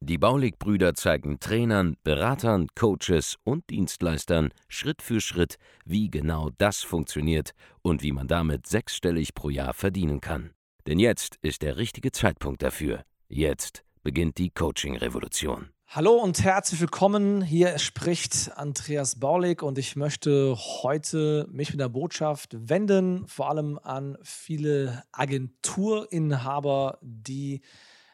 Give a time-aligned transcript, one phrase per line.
[0.00, 7.52] Die Baulig-Brüder zeigen Trainern, Beratern, Coaches und Dienstleistern Schritt für Schritt, wie genau das funktioniert
[7.82, 10.50] und wie man damit sechsstellig pro Jahr verdienen kann.
[10.86, 13.02] Denn jetzt ist der richtige Zeitpunkt dafür.
[13.28, 15.70] Jetzt beginnt die Coaching-Revolution.
[15.90, 17.40] Hallo und herzlich willkommen.
[17.40, 23.78] Hier spricht Andreas Baulig und ich möchte heute mich mit der Botschaft wenden, vor allem
[23.82, 27.62] an viele Agenturinhaber, die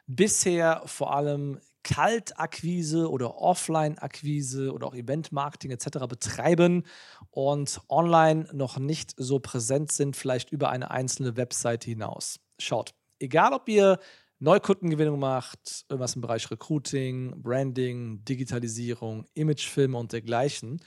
[0.06, 6.06] bisher vor allem Kaltakquise oder Offline-Akquise oder auch Event-Marketing etc.
[6.08, 6.84] betreiben
[7.30, 12.40] und online noch nicht so präsent sind, vielleicht über eine einzelne Webseite hinaus.
[12.58, 13.98] Schaut, egal ob ihr
[14.38, 20.80] Neukundengewinnung macht, irgendwas im Bereich Recruiting, Branding, Digitalisierung, Imagefilme und dergleichen,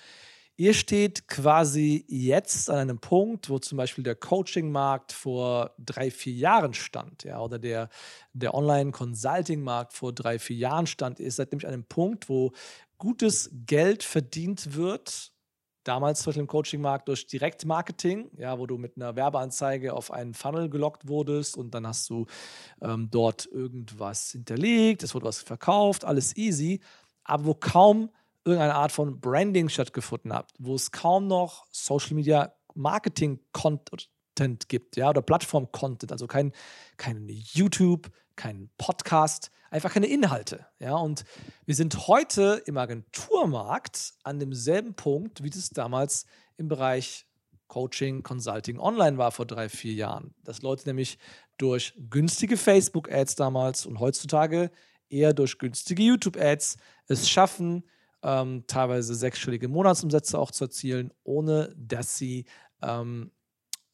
[0.59, 6.33] Ihr steht quasi jetzt an einem Punkt, wo zum Beispiel der Coaching-Markt vor drei, vier
[6.33, 7.89] Jahren stand, ja, oder der,
[8.33, 11.19] der Online-Consulting-Markt vor drei, vier Jahren stand.
[11.19, 12.53] Ihr seid nämlich an einem Punkt, wo
[12.97, 15.31] gutes Geld verdient wird,
[15.83, 20.33] damals zum Beispiel im Coaching-Markt durch Direktmarketing, ja, wo du mit einer Werbeanzeige auf einen
[20.33, 22.25] Funnel gelockt wurdest und dann hast du
[22.81, 26.79] ähm, dort irgendwas hinterlegt, es wurde was verkauft, alles easy,
[27.23, 28.09] aber wo kaum
[28.47, 34.95] irgendeine Art von Branding stattgefunden hat, wo es kaum noch Social Media Marketing Content gibt,
[34.95, 36.53] ja, oder Plattform Content, also kein,
[36.97, 41.25] kein YouTube, kein Podcast, einfach keine Inhalte, ja, und
[41.65, 47.27] wir sind heute im Agenturmarkt an demselben Punkt, wie das damals im Bereich
[47.67, 50.33] Coaching, Consulting online war vor drei, vier Jahren.
[50.43, 51.17] Dass Leute nämlich
[51.57, 54.71] durch günstige Facebook-Ads damals und heutzutage
[55.09, 56.77] eher durch günstige YouTube-Ads
[57.07, 57.83] es schaffen,
[58.27, 62.43] ähm, teilweise sechsstellige Monatsumsätze auch zu erzielen, ohne dass sie
[62.81, 63.31] ähm,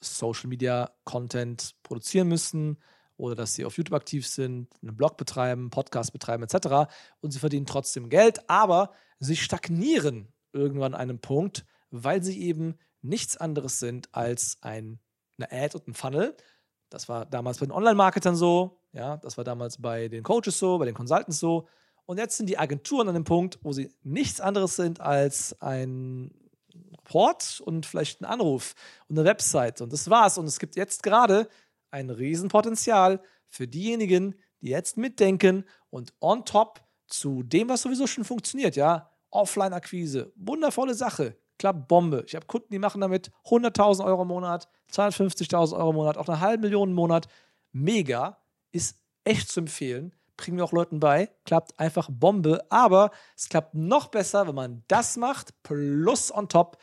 [0.01, 2.79] Social Media Content produzieren müssen
[3.15, 6.91] oder dass sie auf YouTube aktiv sind, einen Blog betreiben, Podcast betreiben etc.
[7.21, 12.79] Und sie verdienen trotzdem Geld, aber sie stagnieren irgendwann an einem Punkt, weil sie eben
[13.03, 14.99] nichts anderes sind als ein,
[15.37, 16.35] eine Ad und ein Funnel.
[16.89, 20.79] Das war damals bei den Online-Marketern so, ja, das war damals bei den Coaches so,
[20.79, 21.67] bei den Consultants so.
[22.05, 26.31] Und jetzt sind die Agenturen an dem Punkt, wo sie nichts anderes sind als ein
[26.91, 28.73] Report und vielleicht ein Anruf
[29.07, 29.81] und eine Website.
[29.81, 30.37] Und das war's.
[30.37, 31.47] Und es gibt jetzt gerade
[31.91, 38.23] ein Riesenpotenzial für diejenigen, die jetzt mitdenken und on top zu dem, was sowieso schon
[38.23, 42.23] funktioniert, ja, Offline-Akquise, wundervolle Sache, klappt Bombe.
[42.27, 46.27] Ich habe Kunden, die machen damit 100.000 Euro im Monat, 250.000 Euro im Monat, auch
[46.27, 47.27] eine halbe Million im Monat.
[47.71, 48.37] Mega,
[48.71, 51.29] ist echt zu empfehlen bringen wir auch Leuten bei.
[51.45, 52.65] Klappt einfach Bombe.
[52.69, 56.77] Aber es klappt noch besser, wenn man das macht, plus on top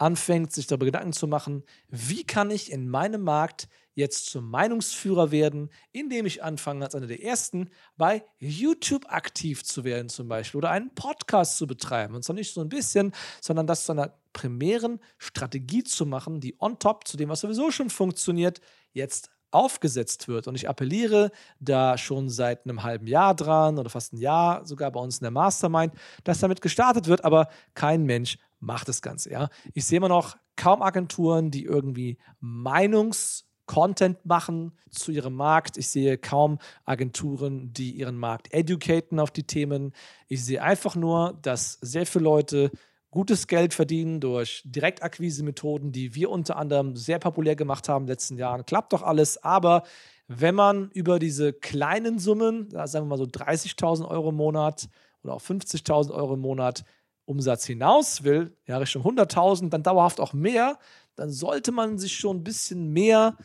[0.00, 5.30] anfängt, sich darüber Gedanken zu machen, wie kann ich in meinem Markt jetzt zum Meinungsführer
[5.30, 10.58] werden, indem ich anfange, als einer der ersten bei YouTube aktiv zu werden, zum Beispiel,
[10.58, 12.14] oder einen Podcast zu betreiben.
[12.14, 13.12] Und zwar nicht so ein bisschen,
[13.42, 17.70] sondern das zu einer primären Strategie zu machen, die on top zu dem, was sowieso
[17.70, 18.60] schon funktioniert,
[18.92, 20.48] jetzt aufgesetzt wird.
[20.48, 24.90] Und ich appelliere da schon seit einem halben Jahr dran oder fast ein Jahr sogar
[24.90, 25.92] bei uns in der Mastermind,
[26.24, 29.30] dass damit gestartet wird, aber kein Mensch macht das Ganze.
[29.30, 29.48] Ja?
[29.74, 35.76] Ich sehe immer noch kaum Agenturen, die irgendwie Meinungs- Content machen zu ihrem Markt.
[35.76, 39.92] Ich sehe kaum Agenturen, die ihren Markt educaten auf die Themen.
[40.26, 42.72] Ich sehe einfach nur, dass sehr viele Leute
[43.10, 48.12] gutes Geld verdienen durch Direktakquise-Methoden, die wir unter anderem sehr populär gemacht haben in den
[48.12, 48.64] letzten Jahren.
[48.64, 49.82] Klappt doch alles, aber
[50.28, 54.88] wenn man über diese kleinen Summen, sagen wir mal so 30.000 Euro im Monat
[55.24, 56.84] oder auch 50.000 Euro im Monat
[57.24, 60.78] Umsatz hinaus will, ja Richtung 100.000, dann dauerhaft auch mehr,
[61.16, 63.36] dann sollte man sich schon ein bisschen mehr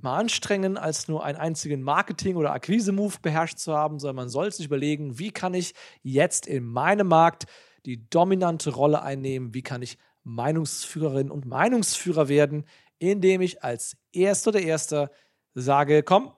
[0.00, 4.56] mal anstrengen, als nur einen einzigen Marketing- oder Akquise-Move beherrscht zu haben, sondern man sollte
[4.56, 7.44] sich überlegen, wie kann ich jetzt in meinem Markt
[7.86, 9.54] die dominante Rolle einnehmen?
[9.54, 12.64] Wie kann ich Meinungsführerin und Meinungsführer werden,
[12.98, 15.10] indem ich als Erster oder Erster
[15.54, 16.32] sage, komm,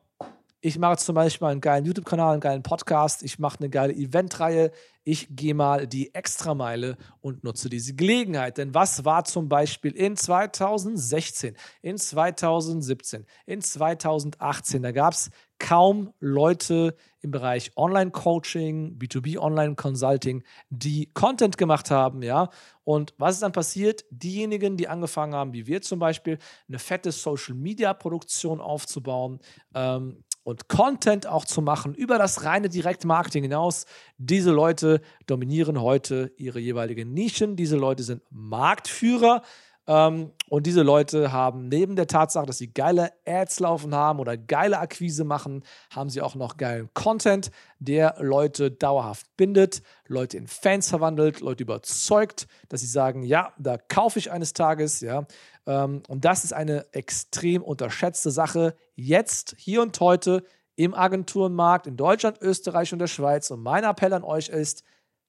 [0.64, 4.70] ich mache zum Beispiel einen geilen YouTube-Kanal, einen geilen Podcast, ich mache eine geile Eventreihe,
[5.02, 8.56] ich gehe mal die Extrameile und nutze diese Gelegenheit.
[8.56, 14.82] Denn was war zum Beispiel in 2016, in 2017, in 2018?
[14.82, 15.28] Da gab es
[15.58, 22.48] kaum Leute im Bereich Online-Coaching, B2B Online-Consulting, die Content gemacht haben, ja.
[22.84, 24.06] Und was ist dann passiert?
[24.10, 26.38] Diejenigen, die angefangen haben, wie wir zum Beispiel,
[26.68, 29.40] eine fette Social-Media-Produktion aufzubauen,
[29.74, 33.86] ähm, und Content auch zu machen über das reine Direktmarketing hinaus.
[34.18, 37.56] Diese Leute dominieren heute ihre jeweiligen Nischen.
[37.56, 39.42] Diese Leute sind Marktführer.
[39.86, 44.36] Ähm, und diese Leute haben neben der Tatsache, dass sie geile Ads laufen haben oder
[44.36, 50.46] geile Akquise machen, haben sie auch noch geilen Content, der Leute dauerhaft bindet, Leute in
[50.46, 55.26] Fans verwandelt, Leute überzeugt, dass sie sagen, ja, da kaufe ich eines Tages, ja.
[55.66, 60.44] Ähm, und das ist eine extrem unterschätzte Sache jetzt, hier und heute
[60.76, 63.50] im Agenturenmarkt in Deutschland, Österreich und der Schweiz.
[63.50, 64.82] Und mein Appell an euch ist,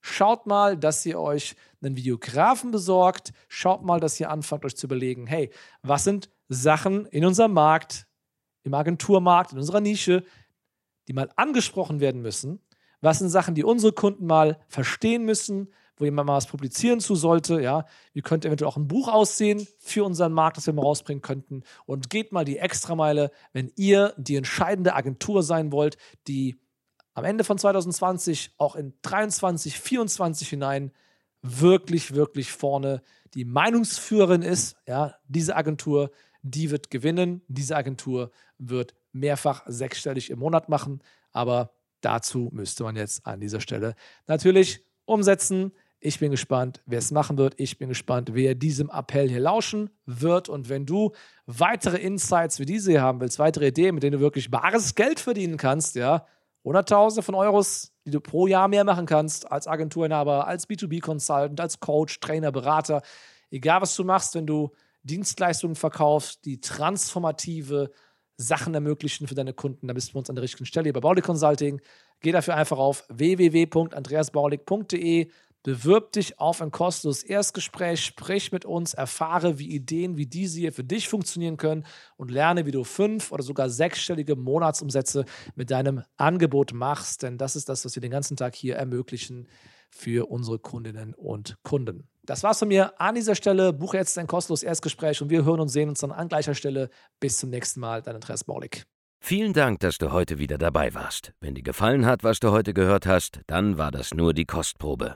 [0.05, 3.33] schaut mal, dass ihr euch einen Videografen besorgt.
[3.47, 5.49] Schaut mal, dass ihr anfangt, euch zu überlegen, hey,
[5.81, 8.07] was sind Sachen in unserem Markt,
[8.63, 10.23] im Agenturmarkt, in unserer Nische,
[11.07, 12.61] die mal angesprochen werden müssen?
[13.01, 17.15] Was sind Sachen, die unsere Kunden mal verstehen müssen, wo jemand mal was publizieren zu
[17.15, 17.61] sollte.
[17.61, 21.21] Ja, wie könnte eventuell auch ein Buch aussehen für unseren Markt, das wir mal rausbringen
[21.21, 21.63] könnten.
[21.85, 25.97] Und geht mal die Extrameile, wenn ihr die entscheidende Agentur sein wollt,
[26.27, 26.59] die
[27.15, 30.91] am Ende von 2020 auch in 23, 24 hinein
[31.41, 33.01] wirklich, wirklich vorne
[33.33, 34.75] die Meinungsführerin ist.
[34.85, 37.41] Ja, diese Agentur, die wird gewinnen.
[37.47, 41.01] Diese Agentur wird mehrfach sechsstellig im Monat machen.
[41.31, 41.71] Aber
[42.01, 43.95] dazu müsste man jetzt an dieser Stelle
[44.27, 45.71] natürlich umsetzen.
[46.01, 47.59] Ich bin gespannt, wer es machen wird.
[47.59, 50.49] Ich bin gespannt, wer diesem Appell hier lauschen wird.
[50.49, 51.13] Und wenn du
[51.45, 55.19] weitere Insights wie diese hier haben willst, weitere Ideen, mit denen du wirklich bares Geld
[55.19, 56.25] verdienen kannst, ja,
[56.65, 61.79] Hunderttausende von Euros, die du pro Jahr mehr machen kannst als Agenturinhaber, als B2B-Consultant, als
[61.79, 63.03] Coach, Trainer, Berater,
[63.51, 64.71] egal was du machst, wenn du
[65.03, 67.91] Dienstleistungen verkaufst, die transformative
[68.37, 71.23] Sachen ermöglichen für deine Kunden, dann bist du uns an der richtigen Stelle bei Baulig
[71.23, 71.79] Consulting.
[72.19, 75.29] Geh dafür einfach auf www.andreasbaulig.de
[75.65, 80.71] Bewirb dich auf ein kostenloses Erstgespräch, sprich mit uns, erfahre, wie Ideen wie diese hier
[80.71, 85.25] für dich funktionieren können und lerne, wie du fünf oder sogar sechsstellige Monatsumsätze
[85.55, 87.23] mit deinem Angebot machst.
[87.23, 89.47] Denn das ist das, was wir den ganzen Tag hier ermöglichen
[89.89, 92.07] für unsere Kundinnen und Kunden.
[92.21, 93.73] Das war's von mir an dieser Stelle.
[93.73, 96.91] Buche jetzt ein kostenloses Erstgespräch und wir hören und sehen uns dann an gleicher Stelle.
[97.19, 98.83] Bis zum nächsten Mal, dein Andreas Baulig.
[99.19, 101.33] Vielen Dank, dass du heute wieder dabei warst.
[101.39, 105.15] Wenn dir gefallen hat, was du heute gehört hast, dann war das nur die Kostprobe.